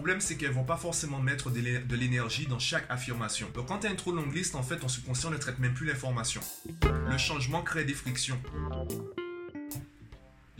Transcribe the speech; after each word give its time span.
problème, 0.00 0.22
c'est 0.22 0.38
qu'elles 0.38 0.52
vont 0.52 0.64
pas 0.64 0.78
forcément 0.78 1.18
mettre 1.18 1.50
de 1.50 1.94
l'énergie 1.94 2.46
dans 2.46 2.58
chaque 2.58 2.86
affirmation. 2.88 3.46
Donc 3.54 3.66
quand 3.66 3.80
tu 3.80 3.86
as 3.86 3.90
une 3.90 3.96
trop 3.96 4.12
longue 4.12 4.34
liste, 4.34 4.54
en 4.54 4.62
fait, 4.62 4.78
ton 4.78 4.88
subconscient 4.88 5.28
ne 5.28 5.36
traite 5.36 5.58
même 5.58 5.74
plus 5.74 5.86
l'information. 5.86 6.40
Le 6.82 7.18
changement 7.18 7.60
crée 7.60 7.84
des 7.84 7.92
frictions. 7.92 8.40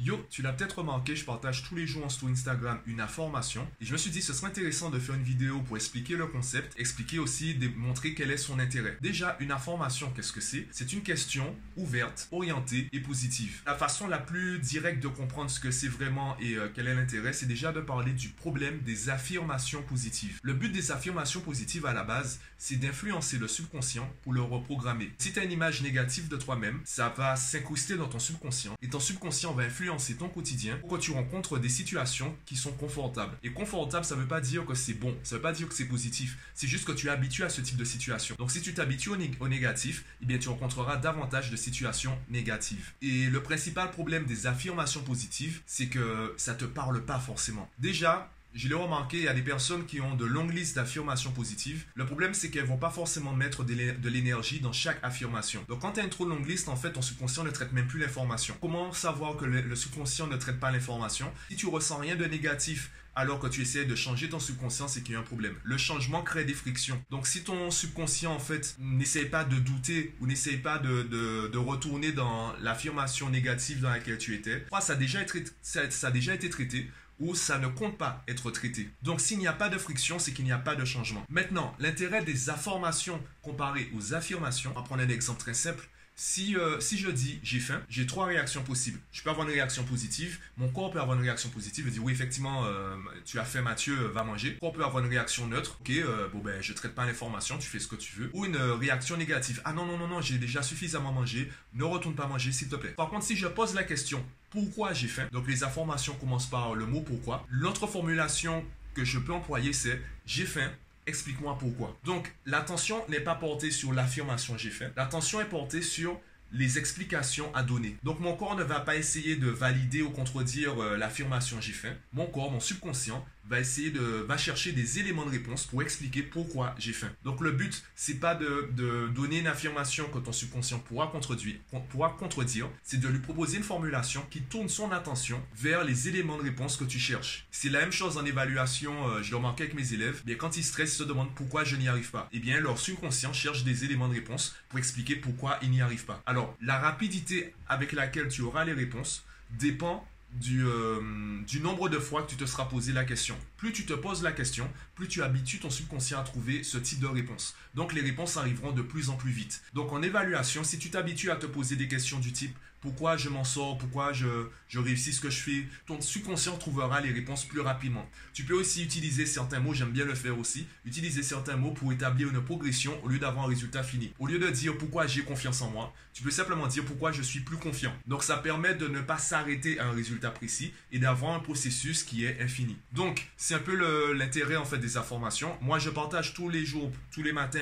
Yo, 0.03 0.19
tu 0.31 0.41
l'as 0.41 0.55
peut-être 0.55 0.79
remarqué, 0.79 1.15
je 1.15 1.27
partage 1.27 1.62
tous 1.62 1.75
les 1.75 1.87
jours 1.87 2.11
sur 2.11 2.27
Instagram 2.27 2.81
une 2.87 3.03
information 3.03 3.69
et 3.83 3.85
je 3.85 3.93
me 3.93 3.99
suis 3.99 4.11
dit 4.11 4.23
ce 4.23 4.33
serait 4.33 4.46
intéressant 4.46 4.89
de 4.89 4.99
faire 4.99 5.15
une 5.15 5.23
vidéo 5.23 5.61
pour 5.61 5.77
expliquer 5.77 6.16
le 6.16 6.27
concept, 6.27 6.73
expliquer 6.80 7.19
aussi, 7.19 7.55
démontrer 7.55 8.15
quel 8.15 8.30
est 8.30 8.39
son 8.39 8.59
intérêt. 8.61 8.97
Déjà, 9.02 9.37
une 9.41 9.52
information, 9.52 10.11
qu'est-ce 10.16 10.33
que 10.33 10.41
c'est? 10.41 10.66
C'est 10.71 10.95
une 10.95 11.02
question 11.02 11.55
ouverte, 11.77 12.29
orientée 12.33 12.89
et 12.95 13.01
positive. 13.01 13.61
La 13.66 13.75
façon 13.75 14.09
la 14.09 14.16
plus 14.16 14.59
directe 14.59 15.02
de 15.02 15.09
comprendre 15.09 15.51
ce 15.51 15.61
que 15.61 15.71
c'est 15.71 15.89
vraiment 15.89 16.35
et 16.39 16.55
euh, 16.55 16.69
quel 16.75 16.89
est 16.89 16.95
l'intérêt, 16.95 17.35
c'est 17.35 17.45
déjà 17.45 17.71
de 17.71 17.82
parler 17.82 18.12
du 18.12 18.30
problème 18.30 18.80
des 18.80 19.11
affirmations 19.11 19.82
positives. 19.82 20.39
Le 20.43 20.55
but 20.55 20.73
des 20.73 20.93
affirmations 20.93 21.43
positives 21.43 21.85
à 21.85 21.93
la 21.93 22.05
base, 22.05 22.41
c'est 22.57 22.77
d'influencer 22.77 23.37
le 23.37 23.48
subconscient 23.48 24.10
pour 24.23 24.32
le 24.32 24.41
reprogrammer. 24.41 25.12
Si 25.19 25.35
tu 25.35 25.41
as 25.41 25.45
une 25.45 25.52
image 25.52 25.82
négative 25.82 26.29
de 26.29 26.38
toi-même, 26.38 26.80
ça 26.85 27.12
va 27.15 27.37
s'incruster 27.37 27.98
dans 27.98 28.09
ton 28.09 28.19
subconscient 28.19 28.77
et 28.80 28.88
ton 28.88 29.01
subconscient 29.01 29.52
va 29.52 29.65
influencer 29.65 29.90
c'est 29.99 30.15
ton 30.15 30.29
quotidien 30.29 30.79
quand 30.89 30.99
tu 30.99 31.12
rencontres 31.12 31.59
des 31.59 31.69
situations 31.69 32.35
qui 32.47 32.57
sont 32.57 32.73
confortables. 32.73 33.37
Et 33.43 33.51
confortable, 33.51 34.05
ça 34.05 34.15
veut 34.15 34.27
pas 34.27 34.41
dire 34.41 34.65
que 34.65 34.75
c'est 34.75 34.95
bon, 34.95 35.15
ça 35.23 35.37
veut 35.37 35.43
pas 35.43 35.53
dire 35.53 35.69
que 35.69 35.75
c'est 35.75 35.87
positif. 35.87 36.39
C'est 36.55 36.66
juste 36.66 36.85
que 36.85 36.93
tu 36.93 37.09
es 37.09 37.11
habitué 37.11 37.45
à 37.45 37.49
ce 37.49 37.61
type 37.61 37.77
de 37.77 37.85
situation. 37.85 38.35
Donc 38.39 38.51
si 38.51 38.61
tu 38.61 38.75
t'habitues 38.75 39.11
au, 39.11 39.49
négatif, 39.49 40.05
eh 40.23 40.27
bien 40.27 40.39
tu 40.39 40.49
rencontreras 40.49 40.97
davantage 40.97 41.51
de 41.51 41.57
situations 41.57 42.16
négatives. 42.29 42.93
Et 43.03 43.27
le 43.27 43.43
principal 43.43 43.91
problème 43.91 44.25
des 44.25 44.47
affirmations 44.47 45.03
positives, 45.03 45.61
c'est 45.66 45.87
que 45.87 46.35
ça 46.37 46.55
te 46.55 46.65
parle 46.65 47.05
pas 47.05 47.19
forcément. 47.19 47.69
Déjà, 47.79 48.30
je 48.54 48.68
l'ai 48.68 48.74
remarqué, 48.74 49.18
il 49.18 49.24
y 49.24 49.28
a 49.28 49.34
des 49.34 49.42
personnes 49.42 49.86
qui 49.86 50.00
ont 50.00 50.14
de 50.14 50.24
longues 50.24 50.52
listes 50.52 50.77
d'affirmations 50.77 51.30
positives. 51.30 51.84
Le 51.95 52.06
problème, 52.06 52.34
c'est 52.34 52.50
qu'elles 52.50 52.64
vont 52.64 52.78
pas 52.78 52.90
forcément 52.90 53.32
mettre 53.32 53.65
de 53.65 54.09
l'énergie 54.09 54.60
dans 54.60 54.73
chaque 54.73 54.98
affirmation. 55.02 55.65
Donc, 55.68 55.80
quand 55.80 55.92
tu 55.92 56.01
as 56.01 56.04
une 56.04 56.10
trop 56.10 56.26
longue 56.26 56.46
liste, 56.46 56.68
en 56.68 56.76
fait, 56.76 56.92
ton 56.92 57.02
subconscient 57.02 57.45
ne 57.45 57.51
traite 57.51 57.73
même 57.73 57.87
plus 57.87 58.01
l'information. 58.01 58.57
Comment 58.60 58.92
savoir 58.92 59.37
que 59.37 59.45
le, 59.45 59.76
subconscient 59.76 60.26
ne 60.26 60.37
traite 60.37 60.59
pas 60.59 60.70
l'information? 60.70 61.32
Si 61.48 61.57
tu 61.57 61.66
ressens 61.66 61.98
rien 61.98 62.16
de 62.16 62.24
négatif 62.24 62.90
alors 63.16 63.40
que 63.40 63.48
tu 63.48 63.62
essaies 63.62 63.84
de 63.84 63.95
changer 63.95 64.28
ton 64.28 64.38
subconscient, 64.38 64.88
c'est 64.88 65.03
qu'il 65.03 65.14
y 65.14 65.16
a 65.16 65.20
un 65.20 65.25
problème. 65.25 65.54
Le 65.64 65.76
changement 65.76 66.22
crée 66.22 66.44
des 66.44 66.54
frictions. 66.54 67.03
Donc 67.10 67.26
si 67.26 67.42
ton 67.42 67.70
subconscient, 67.70 68.32
en 68.32 68.38
fait, 68.38 68.76
n'essaye 68.78 69.26
pas 69.26 69.44
de 69.44 69.56
douter 69.56 70.14
ou 70.20 70.26
n'essaye 70.26 70.59
pas 70.59 70.78
de, 70.78 71.56
retourner 71.56 72.12
dans 72.12 72.54
l'affirmation 72.60 73.28
négative 73.28 73.81
dans 73.81 73.91
laquelle 73.91 74.19
tu 74.19 74.34
étais, 74.34 74.64
ça 74.81 74.94
déjà 74.94 75.19
ça 75.62 76.06
a 76.06 76.10
déjà 76.10 76.34
été 76.34 76.48
traité 76.48 76.88
où 77.21 77.34
ça 77.34 77.59
ne 77.59 77.69
compte 77.69 77.97
pas 77.97 78.22
être 78.26 78.50
traité. 78.50 78.88
Donc 79.03 79.21
s'il 79.21 79.38
n'y 79.38 79.47
a 79.47 79.53
pas 79.53 79.69
de 79.69 79.78
friction, 79.78 80.19
c'est 80.19 80.32
qu'il 80.32 80.44
n'y 80.44 80.53
a 80.53 80.59
pas 80.59 80.75
de 80.75 80.84
changement. 80.84 81.22
Maintenant, 81.28 81.75
l'intérêt 81.78 82.25
des 82.25 82.50
informations 82.50 83.22
comparées 83.43 83.91
aux 83.97 84.15
affirmations, 84.15 84.72
on 84.75 84.81
va 84.81 84.87
prendre 84.87 85.03
un 85.03 85.09
exemple 85.09 85.41
très 85.41 85.54
simple. 85.54 85.88
Si, 86.22 86.54
euh, 86.54 86.78
si 86.81 86.99
je 86.99 87.09
dis 87.09 87.41
j'ai 87.43 87.60
faim, 87.60 87.81
j'ai 87.88 88.04
trois 88.06 88.26
réactions 88.26 88.62
possibles. 88.62 89.00
Je 89.10 89.22
peux 89.22 89.31
avoir 89.31 89.49
une 89.49 89.54
réaction 89.54 89.84
positive, 89.84 90.38
mon 90.59 90.69
corps 90.69 90.91
peut 90.91 91.00
avoir 91.00 91.16
une 91.16 91.22
réaction 91.22 91.49
positive 91.49 91.88
et 91.88 91.91
dire 91.91 92.04
oui 92.04 92.12
effectivement 92.12 92.66
euh, 92.66 92.94
tu 93.25 93.38
as 93.38 93.44
faim 93.47 93.62
Mathieu, 93.62 93.99
euh, 93.99 94.09
va 94.09 94.22
manger. 94.22 94.59
Mon 94.60 94.69
corps 94.69 94.72
peut 94.76 94.84
avoir 94.84 95.03
une 95.03 95.09
réaction 95.09 95.47
neutre, 95.47 95.78
ok 95.81 95.91
bon 96.31 96.41
ben 96.41 96.60
je 96.60 96.75
traite 96.75 96.94
pas 96.94 97.06
l'information, 97.06 97.56
tu 97.56 97.66
fais 97.66 97.78
ce 97.78 97.87
que 97.87 97.97
tu 97.97 98.16
veux. 98.16 98.31
Ou 98.34 98.44
une 98.44 98.59
réaction 98.59 99.16
négative, 99.16 99.62
ah 99.65 99.72
non 99.72 99.87
non 99.87 99.97
non 99.97 100.09
non 100.09 100.21
j'ai 100.21 100.37
déjà 100.37 100.62
suffisamment 100.62 101.10
mangé, 101.10 101.50
ne 101.72 101.84
retourne 101.84 102.15
pas 102.15 102.26
manger 102.26 102.53
s'il 102.53 102.69
te 102.69 102.76
plaît. 102.76 102.91
Par 102.91 103.09
contre 103.09 103.25
si 103.25 103.34
je 103.34 103.47
pose 103.47 103.72
la 103.75 103.84
question 103.84 104.22
pourquoi 104.50 104.93
j'ai 104.93 105.09
faim, 105.09 105.26
donc 105.32 105.48
les 105.48 105.65
informations 105.65 106.12
commencent 106.16 106.50
par 106.50 106.75
le 106.75 106.84
mot 106.84 107.00
pourquoi. 107.00 107.47
L'autre 107.48 107.87
formulation 107.87 108.62
que 108.93 109.06
je 109.06 109.19
peux 109.19 109.32
employer 109.32 109.72
c'est 109.72 109.98
j'ai 110.26 110.44
faim, 110.44 110.71
explique-moi 111.11 111.59
pourquoi. 111.61 111.94
Donc, 112.05 112.33
l'attention 112.47 113.05
n'est 113.09 113.21
pas 113.21 113.34
portée 113.34 113.71
sur 113.71 113.93
l'affirmation 113.93 114.56
j'ai 114.56 114.71
fait. 114.71 114.93
L'attention 114.97 115.41
est 115.41 115.44
portée 115.44 115.83
sur 115.83 116.19
les 116.53 116.78
explications 116.78 117.54
à 117.54 117.62
donner. 117.62 117.97
Donc 118.03 118.21
mon 118.21 118.34
corps 118.37 118.56
ne 118.56 118.65
va 118.65 118.81
pas 118.81 118.97
essayer 118.97 119.37
de 119.37 119.49
valider 119.49 120.03
ou 120.03 120.10
contredire 120.10 120.82
euh, 120.82 120.97
l'affirmation 120.97 121.60
j'ai 121.60 121.72
fait. 121.72 121.97
Mon 122.12 122.26
corps, 122.26 122.50
mon 122.50 122.60
subconscient 122.60 123.25
va 123.50 123.61
essayer 123.61 123.91
de 123.91 124.00
va 124.00 124.38
chercher 124.38 124.72
des 124.72 124.99
éléments 125.00 125.27
de 125.27 125.31
réponse 125.31 125.66
pour 125.66 125.83
expliquer 125.83 126.22
pourquoi 126.22 126.75
j'ai 126.78 126.93
faim. 126.93 127.11
Donc 127.25 127.41
le 127.41 127.50
but 127.50 127.83
c'est 127.94 128.15
pas 128.15 128.34
de, 128.34 128.71
de, 128.77 129.09
donner 129.09 129.41
une 129.41 129.49
affirmation 129.49 130.09
que 130.09 130.19
ton 130.19 130.33
subconscient 130.33 130.78
pourra 130.78 131.09
contredire, 131.09 131.56
pourra 131.91 132.16
contredire, 132.19 132.69
c'est 132.83 133.00
de 133.00 133.09
lui 133.09 133.19
proposer 133.19 133.59
une 133.59 133.65
formulation 133.65 134.25
qui 134.31 134.41
tourne 134.43 134.69
son 134.69 134.93
attention 134.93 135.43
vers 135.56 135.84
les 135.84 136.09
éléments 136.09 136.38
de 136.38 136.44
réponse 136.44 136.77
que 136.77 136.84
tu 136.84 136.99
cherches. 136.99 137.47
C'est 137.50 137.69
la 137.69 137.81
même 137.81 137.93
chose 137.93 138.16
en 138.16 138.25
évaluation, 138.25 139.09
euh, 139.09 139.22
je 139.22 139.31
le 139.31 139.37
remarque 139.37 139.61
avec 139.61 139.75
mes 139.75 139.93
élèves, 139.93 140.22
bien 140.25 140.37
quand 140.37 140.56
ils 140.56 140.65
stressent, 140.65 140.94
ils 140.94 140.99
se 140.99 141.05
demandent 141.05 141.34
pourquoi 141.34 141.65
je 141.65 141.77
n'y 141.77 141.88
arrive 141.88 142.11
pas. 142.11 142.28
Eh 142.32 142.38
bien 142.38 142.61
leur 142.61 142.78
subconscient 142.78 143.32
cherche 143.32 143.65
des 143.65 143.84
éléments 143.84 144.09
de 144.09 144.15
réponse 144.15 144.55
pour 144.69 144.78
expliquer 144.78 145.17
pourquoi 145.17 145.59
ils 145.62 145.71
n'y 145.71 145.82
arrivent 145.82 146.05
pas. 146.05 146.22
Alors 146.27 146.56
la 146.62 146.78
rapidité 146.78 147.53
avec 147.69 147.93
laquelle 147.93 148.28
tu 148.28 148.43
auras 148.43 148.65
les 148.65 148.72
réponses 148.72 149.25
dépend 149.59 150.06
du, 150.34 150.64
euh, 150.64 151.00
du, 151.46 151.60
nombre 151.60 151.88
de 151.88 151.98
fois 151.98 152.22
que 152.22 152.30
tu 152.30 152.36
te 152.36 152.44
seras 152.44 152.64
posé 152.64 152.92
la 152.92 153.04
question. 153.04 153.36
Plus 153.56 153.72
tu 153.72 153.84
te 153.84 153.92
poses 153.92 154.22
la 154.22 154.32
question, 154.32 154.70
plus 154.94 155.08
tu 155.08 155.22
habitues 155.22 155.58
ton 155.58 155.70
subconscient 155.70 156.20
à 156.20 156.22
trouver 156.22 156.62
ce 156.62 156.78
type 156.78 157.00
de 157.00 157.06
réponse. 157.06 157.56
Donc 157.74 157.92
les 157.92 158.00
réponses 158.00 158.36
arriveront 158.36 158.72
de 158.72 158.82
plus 158.82 159.10
en 159.10 159.16
plus 159.16 159.32
vite. 159.32 159.62
Donc 159.74 159.92
en 159.92 160.02
évaluation, 160.02 160.64
si 160.64 160.78
tu 160.78 160.90
t'habitues 160.90 161.30
à 161.30 161.36
te 161.36 161.46
poser 161.46 161.76
des 161.76 161.88
questions 161.88 162.19
du 162.19 162.32
type 162.32 162.56
pourquoi 162.80 163.16
je 163.16 163.28
m'en 163.28 163.44
sors, 163.44 163.78
pourquoi 163.78 164.12
je, 164.12 164.26
réussis 164.74 165.12
ce 165.12 165.20
que 165.20 165.30
je 165.30 165.38
fais, 165.38 165.66
ton 165.86 166.00
subconscient 166.00 166.56
trouvera 166.56 167.00
les 167.00 167.12
réponses 167.12 167.44
plus 167.44 167.60
rapidement. 167.60 168.08
Tu 168.32 168.44
peux 168.44 168.54
aussi 168.54 168.82
utiliser 168.82 169.26
certains 169.26 169.60
mots, 169.60 169.74
j'aime 169.74 169.91
bien 169.91 170.04
le 170.04 170.14
faire 170.14 170.38
aussi, 170.38 170.66
utiliser 170.84 171.22
certains 171.22 171.56
mots 171.56 171.72
pour 171.72 171.92
établir 171.92 172.28
une 172.30 172.42
progression 172.42 172.98
au 173.04 173.08
lieu 173.08 173.19
d'avoir 173.19 173.44
un 173.46 173.48
résultat 173.48 173.82
fini. 173.82 174.12
Au 174.19 174.26
lieu 174.26 174.38
de 174.38 174.48
dire 174.48 174.76
pourquoi 174.78 175.06
j'ai 175.06 175.22
confiance 175.22 175.62
en 175.62 175.70
moi, 175.70 175.92
tu 176.12 176.22
peux 176.22 176.30
simplement 176.30 176.66
dire 176.66 176.84
pourquoi 176.84 177.12
je 177.12 177.22
suis 177.22 177.40
plus 177.40 177.56
confiant. 177.56 177.92
Donc 178.06 178.24
ça 178.24 178.36
permet 178.36 178.74
de 178.74 178.88
ne 178.88 179.00
pas 179.00 179.19
s'arrêter 179.19 179.78
à 179.78 179.86
un 179.86 179.92
résultat 179.92 180.30
précis 180.30 180.72
et 180.92 180.98
d'avoir 180.98 181.34
un 181.34 181.40
processus 181.40 182.02
qui 182.02 182.24
est 182.24 182.40
infini. 182.40 182.76
Donc 182.92 183.28
c'est 183.36 183.54
un 183.54 183.60
peu 183.60 184.12
l'intérêt 184.12 184.56
en 184.56 184.64
fait 184.64 184.78
des 184.78 184.96
informations. 184.96 185.56
Moi 185.60 185.78
je 185.78 185.90
partage 185.90 186.34
tous 186.34 186.48
les 186.48 186.64
jours, 186.64 186.90
tous 187.12 187.22
les 187.22 187.32
matins 187.32 187.60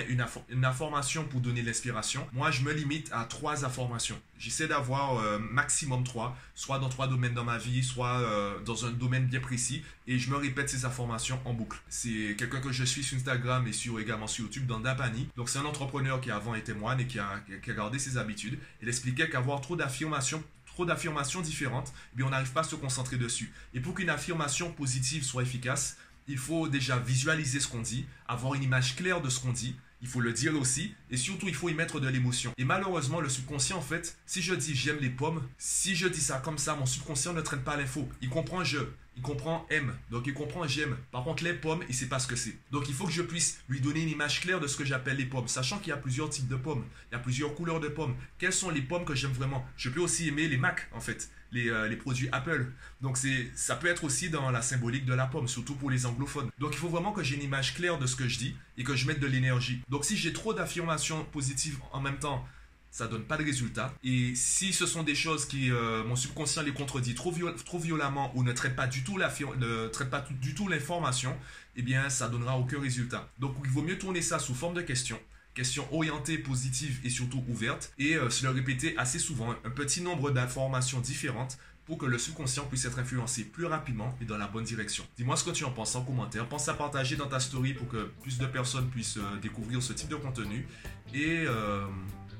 une 0.49 0.65
information 0.65 1.25
pour 1.25 1.41
donner 1.41 1.63
l'inspiration. 1.63 2.27
Moi 2.33 2.51
je 2.51 2.63
me 2.63 2.73
limite 2.73 3.11
à 3.13 3.25
trois 3.25 3.65
informations. 3.65 4.21
J'essaie 4.39 4.69
d'avoir 4.69 5.19
euh, 5.19 5.39
maximum 5.39 6.05
trois, 6.05 6.37
soit 6.55 6.79
dans 6.79 6.89
trois 6.89 7.09
domaines 7.09 7.35
dans 7.35 7.45
ma 7.45 7.59
vie, 7.59 7.83
soit 7.83 8.21
euh, 8.21 8.61
dans 8.61 8.87
un 8.87 8.91
domaine 8.91 9.27
bien 9.27 9.41
précis, 9.41 9.83
et 10.07 10.19
je 10.19 10.31
me 10.31 10.37
répète 10.37 10.71
ces 10.71 10.85
informations 10.85 11.41
en 11.45 11.55
boucle. 11.55 11.79
C'est 11.89 12.37
quelqu'un 12.39 12.61
que 12.61 12.73
je 12.73 12.85
suis 12.85 13.03
sur 13.03 13.17
Instagram 13.17 13.67
et 13.67 13.73
sur, 13.73 13.99
également 13.99 14.29
sur 14.29 14.45
YouTube 14.45 14.67
dans 14.67 14.81
Dapani. 14.81 15.29
Donc 15.37 15.49
c'est 15.49 15.59
un 15.59 15.65
entrepreneur 15.65 16.21
qui 16.21 16.31
avant 16.31 16.55
était 16.55 16.75
moine 16.75 17.01
et 17.01 17.07
qui 17.07 17.19
a, 17.19 17.43
gardé 17.67 17.99
ses 17.99 18.17
habitudes. 18.17 18.59
Il 18.81 18.89
expliquait 18.89 19.29
qu'avoir 19.29 19.61
trop 19.61 19.77
d'affirmations 19.77 20.43
trop 20.67 20.85
d'affirmations 20.85 21.41
différentes, 21.41 21.93
eh 22.13 22.19
bien 22.19 22.27
on 22.27 22.31
n'arrive 22.31 22.53
pas 22.53 22.61
à 22.61 22.65
se 22.65 22.77
concentrer 22.77 23.17
dessus. 23.17 23.53
Et 23.75 23.81
pour 23.81 23.95
qu'une 23.95 24.11
affirmation 24.11 24.71
positive 24.71 25.25
soit 25.25 25.43
efficace, 25.43 25.97
il 26.29 26.39
faut 26.39 26.69
déjà 26.69 26.99
visualiser 26.99 27.59
ce 27.59 27.67
qu'on 27.67 27.81
dit, 27.81 28.07
avoir 28.29 28.55
une 28.55 28.63
image 28.63 28.95
claire 28.95 29.21
de 29.21 29.29
ce 29.29 29.41
qu'on 29.41 29.51
dit, 29.51 29.75
il 30.01 30.09
faut 30.09 30.21
le 30.21 30.33
dire 30.33 30.59
aussi, 30.59 30.95
et 31.11 31.17
surtout 31.17 31.49
il 31.49 31.55
faut 31.55 31.69
y 31.69 31.75
mettre 31.75 32.01
de 32.01 32.09
l'émotion. 32.09 32.53
Et 32.59 32.65
malheureusement, 32.65 33.21
le 33.21 33.29
subconscient, 33.29 33.79
en 33.79 33.83
fait, 33.83 34.17
si 34.27 34.43
je 34.43 34.55
dis 34.55 34.75
j'aime 34.75 34.99
les 35.01 35.11
pommes, 35.11 35.43
si 35.59 35.95
je 35.95 36.07
dis 36.07 36.21
ça 36.21 36.39
comme 36.39 36.59
ça, 36.59 36.75
mon 36.77 36.87
subconscient 36.87 37.33
ne 37.33 37.41
traîne 37.41 37.63
pas 37.63 37.77
l'info. 37.77 38.09
Il 38.21 38.29
comprend 38.29 38.65
je, 38.65 38.79
il 39.19 39.23
comprend 39.23 39.67
aime, 39.69 39.93
donc 40.13 40.29
il 40.29 40.35
comprend 40.35 40.65
j'aime. 40.69 40.97
Par 41.11 41.25
contre, 41.25 41.43
les 41.43 41.53
pommes, 41.53 41.83
il 41.89 41.95
sait 41.95 42.07
pas 42.07 42.21
ce 42.21 42.29
que 42.29 42.37
c'est. 42.37 42.57
Donc 42.71 42.89
il 42.89 42.95
faut 42.95 43.05
que 43.05 43.13
je 43.13 43.23
puisse 43.23 43.59
lui 43.69 43.81
donner 43.81 44.01
une 44.01 44.11
image 44.11 44.41
claire 44.41 44.61
de 44.61 44.69
ce 44.69 44.77
que 44.77 44.85
j'appelle 44.85 45.17
les 45.17 45.27
pommes, 45.27 45.49
sachant 45.49 45.79
qu'il 45.79 45.89
y 45.89 45.93
a 45.93 45.97
plusieurs 45.97 46.31
types 46.31 46.47
de 46.47 46.55
pommes, 46.55 46.85
il 47.11 47.15
y 47.15 47.17
a 47.17 47.21
plusieurs 47.21 47.53
couleurs 47.57 47.81
de 47.81 47.89
pommes. 47.89 48.15
Quelles 48.39 48.53
sont 48.53 48.71
les 48.71 48.81
pommes 48.81 49.05
que 49.05 49.17
j'aime 49.17 49.33
vraiment? 49.33 49.67
Je 49.77 49.91
peux 49.91 50.01
aussi 50.01 50.29
aimer 50.29 50.47
les 50.47 50.57
Mac, 50.57 50.89
en 50.93 51.01
fait. 51.01 51.31
Euh, 51.57 51.89
les, 51.89 51.97
produits 51.97 52.29
Apple. 52.31 52.71
Donc 53.01 53.17
c'est, 53.17 53.51
ça 53.55 53.75
peut 53.75 53.87
être 53.87 54.05
aussi 54.05 54.29
dans 54.29 54.51
la 54.51 54.61
symbolique 54.61 55.07
de 55.07 55.15
la 55.15 55.27
pomme, 55.27 55.49
surtout 55.49 55.75
pour 55.75 55.91
les 55.91 56.05
anglophones. 56.05 56.51
Donc 56.59 56.75
il 56.75 56.79
faut 56.79 56.91
vraiment 56.91 57.11
que 57.11 57.23
j'ai 57.23 57.37
une 57.37 57.43
image 57.43 57.75
claire 57.75 57.99
de 57.99 58.07
ce 58.07 58.17
que 58.17 58.29
je 58.29 58.37
dis 58.37 58.55
et 58.77 58.85
que 58.85 58.95
je 58.95 59.07
mette 59.07 59.19
de 59.19 59.27
l'énergie. 59.27 59.81
Donc 59.89 60.05
si 60.05 60.17
j'ai 60.17 60.35
trop 60.35 60.53
d'affirmations 60.53 61.25
positives 61.25 61.79
en 61.91 62.01
même 62.03 62.19
temps, 62.19 62.47
ça 62.91 63.07
donne 63.07 63.25
pas 63.25 63.37
de 63.37 63.45
résultat. 63.45 63.95
Et 64.03 64.35
si 64.35 64.73
ce 64.73 64.87
sont 64.87 65.03
des 65.03 65.15
choses 65.15 65.45
qui, 65.47 65.71
euh, 65.71 66.05
mon 66.05 66.17
subconscient 66.17 66.63
les 66.63 66.73
contredit 66.73 67.15
trop, 67.15 67.33
trop 67.65 67.79
violemment 67.79 68.33
ou 68.35 68.43
ne 68.43 68.53
traite 68.53 68.77
pas 68.77 68.87
du 68.87 69.05
tout 69.05 69.19
ne 69.19 69.89
traite 69.89 70.11
pas 70.11 70.27
du 70.41 70.55
tout 70.55 70.69
l'information, 70.69 71.37
eh 71.77 71.83
bien, 71.83 72.09
ça 72.11 72.29
donnera 72.29 72.59
aucun 72.59 72.81
résultat. 72.81 73.31
Donc, 73.39 73.57
il 73.65 73.71
vaut 73.71 73.83
mieux 73.83 73.99
tourner 73.99 74.23
ça 74.23 74.39
sous 74.39 74.55
forme 74.55 74.75
de 74.75 74.83
question 74.83 75.19
questions 75.59 75.89
orientées, 75.93 76.39
positives 76.39 77.01
et 77.05 77.11
surtout 77.11 77.43
ouvertes, 77.49 77.93
et 77.99 78.15
euh, 78.15 78.31
se 78.31 78.45
le 78.45 78.53
répéter 78.53 78.97
assez 78.97 79.19
souvent, 79.19 79.51
un 79.65 79.71
petit 79.71 80.03
nombre 80.03 80.31
d'informations 80.31 81.01
différentes 81.01 81.59
pour 81.85 81.99
que 81.99 82.07
le 82.07 82.17
subconscient 82.17 82.65
puisse 82.67 82.85
être 82.85 83.01
influencé 83.01 83.43
plus 83.43 83.65
rapidement 83.65 84.17
et 84.21 84.25
dans 84.25 84.39
la 84.39 84.47
bonne 84.47 84.63
direction. 84.63 85.05
Dis-moi 85.17 85.37
ce 85.37 85.43
que 85.43 85.51
tu 85.51 85.65
en 85.65 85.73
penses 85.73 85.97
en 85.97 86.05
commentaire. 86.05 86.47
Pense 86.47 86.69
à 86.69 86.75
partager 86.75 87.17
dans 87.17 87.27
ta 87.27 87.41
story 87.41 87.75
pour 87.75 87.89
que 87.89 88.09
plus 88.23 88.39
de 88.39 88.47
personnes 88.47 88.89
puissent 88.89 89.17
euh, 89.17 89.41
découvrir 89.43 89.83
ce 89.83 89.93
type 89.93 90.09
de 90.09 90.17
contenu. 90.17 90.69
Et 91.13 91.45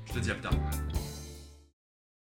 je 0.09 0.13
te 0.13 0.19
dis 0.19 0.31
à 0.31 0.33
plus 0.33 0.41
tard. 0.43 0.53